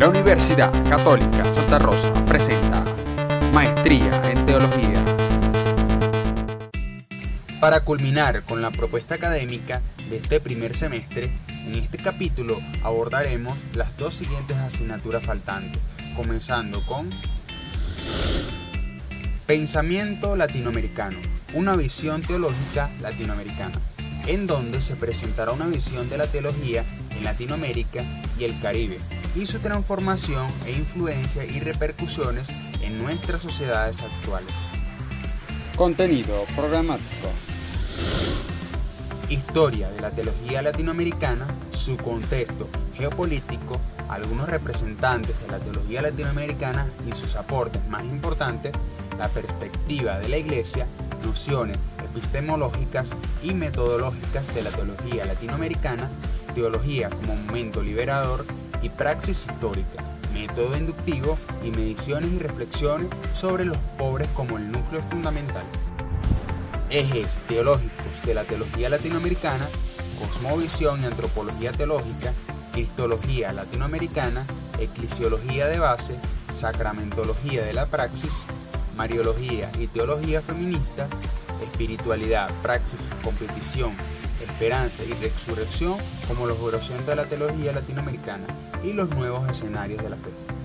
[0.00, 2.82] La Universidad Católica Santa Rosa presenta
[3.52, 5.04] Maestría en Teología.
[7.60, 11.30] Para culminar con la propuesta académica de este primer semestre,
[11.66, 15.78] en este capítulo abordaremos las dos siguientes asignaturas faltantes,
[16.16, 17.10] comenzando con
[19.46, 21.18] Pensamiento latinoamericano,
[21.52, 23.78] una visión teológica latinoamericana,
[24.26, 28.02] en donde se presentará una visión de la teología en Latinoamérica
[28.38, 28.98] y el Caribe,
[29.34, 32.50] y su transformación e influencia y repercusiones
[32.82, 34.72] en nuestras sociedades actuales.
[35.76, 37.28] Contenido programático.
[39.28, 47.14] Historia de la teología latinoamericana, su contexto geopolítico, algunos representantes de la teología latinoamericana y
[47.14, 48.72] sus aportes más importantes,
[49.18, 50.86] la perspectiva de la Iglesia,
[51.24, 56.10] nociones epistemológicas y metodológicas de la teología latinoamericana,
[56.54, 58.44] teología como momento liberador
[58.82, 60.02] y praxis histórica,
[60.32, 65.64] método inductivo y mediciones y reflexiones sobre los pobres como el núcleo fundamental.
[66.90, 69.68] Ejes teológicos de la teología latinoamericana,
[70.18, 72.32] cosmovisión y antropología teológica,
[72.72, 74.44] cristología latinoamericana,
[74.78, 76.16] eclesiología de base,
[76.54, 78.48] sacramentología de la praxis,
[78.96, 81.08] mariología y teología feminista,
[81.62, 83.92] espiritualidad, praxis, competición,
[84.60, 85.96] esperanza y resurrección
[86.28, 88.44] como la oración de la teología latinoamericana
[88.84, 90.59] y los nuevos escenarios de la fe.